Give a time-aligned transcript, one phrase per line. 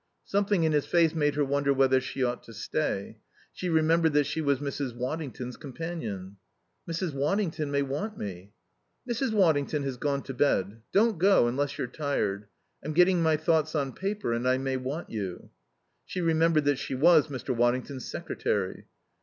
[0.25, 3.19] Something in his face made her wonder whether she ought to stay.
[3.53, 4.95] She remembered that she was Mrs.
[4.95, 6.37] Waddington's companion.
[6.89, 7.13] "Mrs.
[7.13, 8.51] Waddington may want me."
[9.07, 9.31] "Mrs.
[9.31, 10.81] Waddington has gone to bed....
[10.91, 12.47] Don't go unless you're tired.
[12.83, 15.51] I'm getting my thoughts on paper and I may want you."
[16.07, 17.55] She remembered that she was Mr.
[17.55, 18.87] Waddington's secretary.